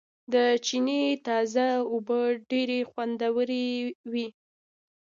[0.33, 0.35] د
[0.65, 2.19] چينې تازه اوبه
[2.49, 4.27] ډېرې خوندورېوي